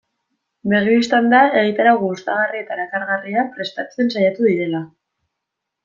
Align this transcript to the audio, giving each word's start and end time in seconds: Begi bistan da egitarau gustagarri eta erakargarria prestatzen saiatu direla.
Begi 0.71 0.95
bistan 0.99 1.27
da 1.33 1.41
egitarau 1.61 1.93
gustagarri 2.05 2.63
eta 2.63 2.75
erakargarria 2.79 3.47
prestatzen 3.55 4.11
saiatu 4.17 4.51
direla. 4.53 4.85